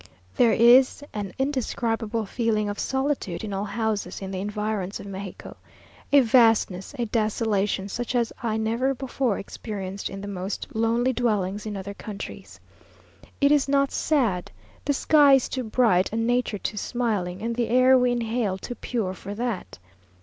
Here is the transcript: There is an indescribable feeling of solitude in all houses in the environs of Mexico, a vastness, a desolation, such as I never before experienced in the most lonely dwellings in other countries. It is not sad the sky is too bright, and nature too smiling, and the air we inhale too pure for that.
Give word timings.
There 0.35 0.51
is 0.51 1.03
an 1.13 1.31
indescribable 1.37 2.25
feeling 2.25 2.69
of 2.69 2.79
solitude 2.79 3.43
in 3.43 3.53
all 3.53 3.65
houses 3.65 4.19
in 4.19 4.31
the 4.31 4.39
environs 4.39 4.99
of 4.99 5.05
Mexico, 5.05 5.55
a 6.11 6.21
vastness, 6.21 6.95
a 6.97 7.05
desolation, 7.05 7.87
such 7.87 8.15
as 8.15 8.33
I 8.41 8.57
never 8.57 8.95
before 8.95 9.37
experienced 9.37 10.09
in 10.09 10.19
the 10.21 10.27
most 10.27 10.65
lonely 10.73 11.13
dwellings 11.13 11.67
in 11.67 11.77
other 11.77 11.93
countries. 11.93 12.59
It 13.39 13.51
is 13.51 13.69
not 13.69 13.91
sad 13.91 14.49
the 14.85 14.93
sky 14.93 15.33
is 15.35 15.47
too 15.47 15.65
bright, 15.65 16.11
and 16.11 16.25
nature 16.25 16.57
too 16.57 16.77
smiling, 16.77 17.43
and 17.43 17.55
the 17.55 17.69
air 17.69 17.95
we 17.95 18.11
inhale 18.11 18.57
too 18.57 18.73
pure 18.73 19.13
for 19.13 19.35
that. 19.35 19.77